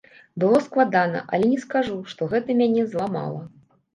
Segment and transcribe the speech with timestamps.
[0.43, 3.41] Было складана, але не скажу, што гэта мяне зламала.